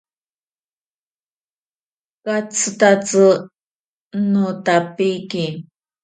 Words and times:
Katsitatsi 2.25 3.23
notapiki. 4.31 5.45